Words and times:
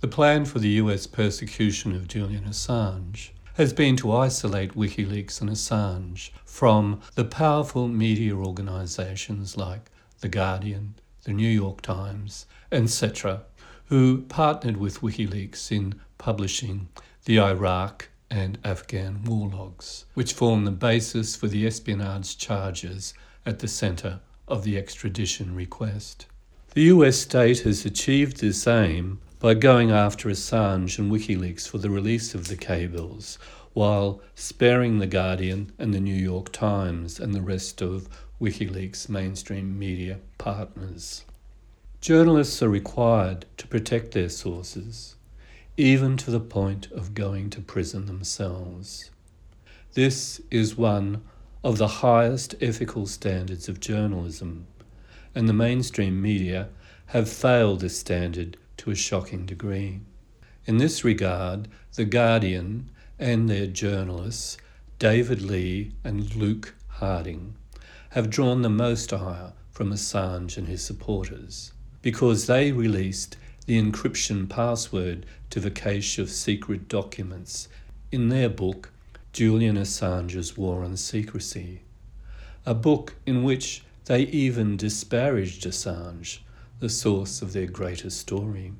The 0.00 0.06
plan 0.06 0.44
for 0.44 0.60
the 0.60 0.78
US 0.82 1.08
persecution 1.08 1.92
of 1.92 2.06
Julian 2.06 2.44
Assange 2.44 3.30
has 3.54 3.72
been 3.72 3.96
to 3.96 4.12
isolate 4.12 4.74
WikiLeaks 4.76 5.40
and 5.40 5.50
Assange 5.50 6.30
from 6.44 7.00
the 7.16 7.24
powerful 7.24 7.88
media 7.88 8.36
organisations 8.36 9.56
like 9.56 9.90
The 10.20 10.28
Guardian, 10.28 10.94
The 11.24 11.32
New 11.32 11.48
York 11.48 11.80
Times, 11.80 12.46
etc., 12.70 13.42
who 13.86 14.22
partnered 14.28 14.76
with 14.76 15.00
WikiLeaks 15.00 15.72
in 15.72 16.00
publishing 16.16 16.90
the 17.24 17.40
Iraq 17.40 18.08
and 18.30 18.56
Afghan 18.62 19.24
war 19.24 19.48
logs, 19.48 20.04
which 20.14 20.32
form 20.32 20.64
the 20.64 20.70
basis 20.70 21.34
for 21.34 21.48
the 21.48 21.66
espionage 21.66 22.38
charges 22.38 23.14
at 23.44 23.58
the 23.58 23.66
centre 23.66 24.20
of 24.46 24.62
the 24.62 24.78
extradition 24.78 25.56
request. 25.56 26.26
The 26.74 26.82
US 26.82 27.18
state 27.18 27.60
has 27.62 27.84
achieved 27.84 28.36
this 28.36 28.64
aim 28.68 29.18
by 29.40 29.54
going 29.54 29.92
after 29.92 30.28
Assange 30.28 30.98
and 30.98 31.12
WikiLeaks 31.12 31.68
for 31.68 31.78
the 31.78 31.90
release 31.90 32.34
of 32.34 32.48
the 32.48 32.56
cables, 32.56 33.38
while 33.72 34.20
sparing 34.34 34.98
The 34.98 35.06
Guardian 35.06 35.72
and 35.78 35.94
The 35.94 36.00
New 36.00 36.14
York 36.14 36.50
Times 36.50 37.20
and 37.20 37.32
the 37.32 37.40
rest 37.40 37.80
of 37.80 38.08
WikiLeaks' 38.40 39.08
mainstream 39.08 39.78
media 39.78 40.18
partners. 40.38 41.24
Journalists 42.00 42.60
are 42.64 42.68
required 42.68 43.46
to 43.58 43.68
protect 43.68 44.10
their 44.10 44.28
sources, 44.28 45.14
even 45.76 46.16
to 46.16 46.32
the 46.32 46.40
point 46.40 46.90
of 46.90 47.14
going 47.14 47.48
to 47.50 47.60
prison 47.60 48.06
themselves. 48.06 49.10
This 49.94 50.40
is 50.50 50.76
one 50.76 51.22
of 51.62 51.78
the 51.78 51.88
highest 51.88 52.56
ethical 52.60 53.06
standards 53.06 53.68
of 53.68 53.78
journalism, 53.78 54.66
and 55.32 55.48
the 55.48 55.52
mainstream 55.52 56.20
media 56.20 56.70
have 57.06 57.28
failed 57.28 57.80
this 57.80 57.98
standard 57.98 58.56
to 58.78 58.90
a 58.90 58.94
shocking 58.94 59.46
degree. 59.46 60.00
In 60.66 60.78
this 60.78 61.04
regard, 61.04 61.68
The 61.94 62.04
Guardian 62.04 62.90
and 63.18 63.48
their 63.48 63.66
journalists, 63.66 64.56
David 64.98 65.42
Leigh 65.42 65.92
and 66.02 66.34
Luke 66.34 66.74
Harding, 66.88 67.54
have 68.10 68.30
drawn 68.30 68.62
the 68.62 68.70
most 68.70 69.12
ire 69.12 69.52
from 69.70 69.92
Assange 69.92 70.56
and 70.56 70.66
his 70.66 70.82
supporters 70.82 71.72
because 72.02 72.46
they 72.46 72.72
released 72.72 73.36
the 73.66 73.80
encryption 73.80 74.48
password 74.48 75.26
to 75.50 75.60
the 75.60 75.70
cache 75.70 76.18
of 76.18 76.30
secret 76.30 76.88
documents 76.88 77.68
in 78.10 78.28
their 78.28 78.48
book, 78.48 78.90
Julian 79.32 79.76
Assange's 79.76 80.56
War 80.56 80.82
on 80.82 80.96
Secrecy, 80.96 81.82
a 82.64 82.74
book 82.74 83.14
in 83.26 83.42
which 83.42 83.82
they 84.06 84.22
even 84.22 84.76
disparaged 84.76 85.64
Assange, 85.64 86.38
the 86.80 86.88
source 86.88 87.42
of 87.42 87.52
their 87.52 87.66
greatest 87.66 88.18
story. 88.18 88.72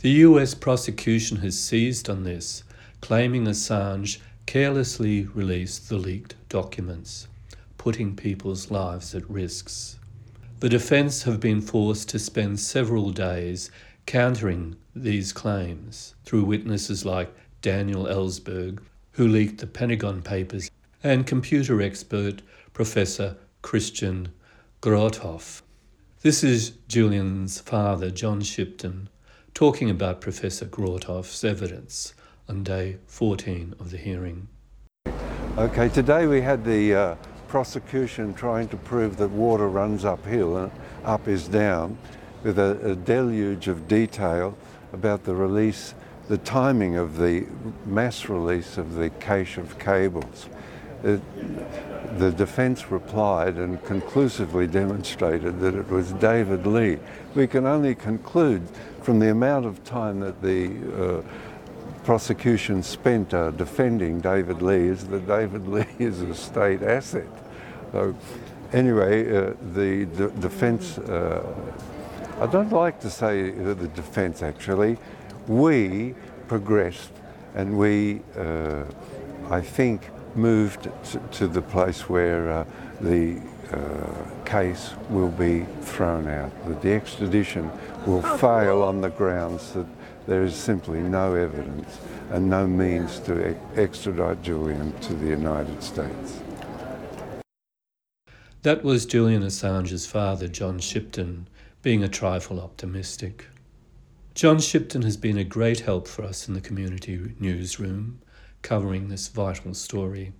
The 0.00 0.10
US 0.26 0.54
prosecution 0.54 1.38
has 1.38 1.60
seized 1.60 2.08
on 2.08 2.24
this, 2.24 2.64
claiming 3.02 3.44
Assange 3.44 4.18
carelessly 4.46 5.26
released 5.34 5.88
the 5.88 5.98
leaked 5.98 6.36
documents, 6.48 7.28
putting 7.76 8.16
people's 8.16 8.70
lives 8.70 9.14
at 9.14 9.28
risks. 9.28 9.98
The 10.60 10.68
defence 10.68 11.24
have 11.24 11.38
been 11.38 11.60
forced 11.60 12.08
to 12.10 12.18
spend 12.18 12.60
several 12.60 13.10
days 13.10 13.70
countering 14.06 14.76
these 14.96 15.32
claims 15.32 16.14
through 16.24 16.44
witnesses 16.44 17.04
like 17.04 17.34
Daniel 17.62 18.04
Ellsberg, 18.04 18.80
who 19.12 19.28
leaked 19.28 19.58
the 19.60 19.66
Pentagon 19.66 20.22
Papers, 20.22 20.70
and 21.02 21.26
computer 21.26 21.80
expert 21.82 22.42
Professor 22.72 23.36
Christian 23.62 24.32
Grothoff. 24.80 25.62
This 26.22 26.44
is 26.44 26.72
Julian's 26.86 27.60
father, 27.60 28.10
John 28.10 28.42
Shipton, 28.42 29.08
talking 29.54 29.88
about 29.88 30.20
Professor 30.20 30.66
Grothoff's 30.66 31.42
evidence 31.44 32.12
on 32.46 32.62
day 32.62 32.98
14 33.06 33.74
of 33.80 33.90
the 33.90 33.96
hearing. 33.96 34.48
Okay, 35.56 35.88
today 35.88 36.26
we 36.26 36.42
had 36.42 36.62
the 36.62 36.94
uh, 36.94 37.14
prosecution 37.48 38.34
trying 38.34 38.68
to 38.68 38.76
prove 38.76 39.16
that 39.16 39.30
water 39.30 39.66
runs 39.70 40.04
uphill 40.04 40.58
and 40.58 40.72
up 41.06 41.26
is 41.26 41.48
down 41.48 41.96
with 42.42 42.58
a, 42.58 42.90
a 42.90 42.96
deluge 42.96 43.66
of 43.66 43.88
detail 43.88 44.58
about 44.92 45.24
the 45.24 45.34
release, 45.34 45.94
the 46.28 46.36
timing 46.36 46.96
of 46.96 47.16
the 47.16 47.46
mass 47.86 48.28
release 48.28 48.76
of 48.76 48.92
the 48.92 49.08
cache 49.08 49.56
of 49.56 49.78
cables. 49.78 50.50
It, 51.02 51.20
the 52.18 52.32
defence 52.32 52.90
replied 52.90 53.56
and 53.56 53.82
conclusively 53.84 54.66
demonstrated 54.66 55.60
that 55.60 55.74
it 55.74 55.88
was 55.88 56.12
David 56.14 56.66
Leigh. 56.66 56.98
We 57.34 57.46
can 57.46 57.66
only 57.66 57.94
conclude 57.94 58.66
from 59.02 59.18
the 59.20 59.30
amount 59.30 59.66
of 59.66 59.82
time 59.84 60.20
that 60.20 60.42
the 60.42 61.20
uh, 61.20 61.22
prosecution 62.04 62.82
spent 62.82 63.32
uh, 63.32 63.50
defending 63.52 64.20
David 64.20 64.62
Leigh 64.62 64.88
is 64.88 65.06
that 65.08 65.26
David 65.26 65.68
Leigh 65.74 65.86
is 65.98 66.20
a 66.22 66.34
state 66.34 66.82
asset. 66.82 67.28
So 67.92 68.16
anyway, 68.72 69.24
uh, 69.28 69.54
the, 69.74 70.06
defence, 70.40 70.98
uh, 70.98 71.44
I 72.40 72.46
don't 72.46 72.72
like 72.72 73.00
to 73.00 73.10
say 73.10 73.50
that 73.50 73.78
the 73.78 73.88
defence 73.88 74.42
actually, 74.42 74.98
we 75.46 76.14
progressed 76.48 77.12
and 77.54 77.78
we, 77.78 78.20
uh, 78.36 78.84
I 79.50 79.60
think, 79.60 80.02
moved 80.36 80.88
to, 81.04 81.18
to 81.32 81.46
the 81.46 81.62
place 81.62 82.08
where 82.08 82.50
uh, 82.50 82.64
the 83.00 83.40
uh, 83.72 84.44
case 84.44 84.90
will 85.08 85.30
be 85.30 85.66
thrown 85.82 86.28
out, 86.28 86.50
that 86.66 86.82
the 86.82 86.92
extradition 86.92 87.70
will 88.06 88.22
fail 88.22 88.82
on 88.82 89.00
the 89.00 89.10
grounds 89.10 89.72
that 89.72 89.86
there 90.26 90.42
is 90.42 90.54
simply 90.54 91.00
no 91.00 91.34
evidence 91.34 91.98
and 92.30 92.48
no 92.48 92.66
means 92.66 93.18
to 93.20 93.56
extradite 93.76 94.42
Julian 94.42 94.98
to 95.00 95.14
the 95.14 95.26
United 95.26 95.82
States. 95.82 96.40
That 98.62 98.84
was 98.84 99.06
Julian 99.06 99.42
Assange's 99.42 100.06
father, 100.06 100.46
John 100.46 100.78
Shipton, 100.78 101.48
being 101.82 102.04
a 102.04 102.08
trifle 102.08 102.60
optimistic. 102.60 103.46
John 104.34 104.60
Shipton 104.60 105.02
has 105.02 105.16
been 105.16 105.38
a 105.38 105.44
great 105.44 105.80
help 105.80 106.06
for 106.06 106.22
us 106.22 106.46
in 106.46 106.54
the 106.54 106.60
community 106.60 107.34
newsroom, 107.40 108.20
covering 108.62 109.08
this 109.08 109.28
vital 109.28 109.74
story. 109.74 110.32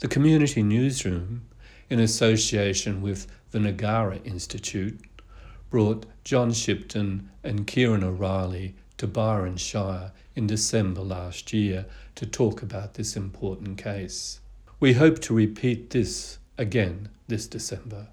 The 0.00 0.08
community 0.08 0.62
newsroom, 0.62 1.46
in 1.88 2.00
association 2.00 3.00
with 3.00 3.26
the 3.50 3.58
Ngara 3.58 4.24
Institute, 4.26 5.00
brought 5.70 6.06
John 6.24 6.52
Shipton 6.52 7.30
and 7.42 7.66
Kieran 7.66 8.04
O'Reilly 8.04 8.74
to 8.98 9.06
Byron 9.06 9.56
Shire 9.56 10.12
in 10.34 10.46
December 10.46 11.02
last 11.02 11.52
year 11.52 11.86
to 12.14 12.26
talk 12.26 12.62
about 12.62 12.94
this 12.94 13.16
important 13.16 13.78
case. 13.78 14.40
We 14.80 14.94
hope 14.94 15.20
to 15.20 15.34
repeat 15.34 15.90
this 15.90 16.38
again 16.58 17.08
this 17.28 17.46
December. 17.46 18.08